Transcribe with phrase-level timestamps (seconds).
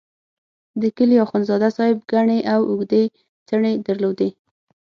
[0.81, 3.03] د کلي اخندزاده صاحب ګڼې او اوږدې
[3.47, 4.29] څڼې درلودې.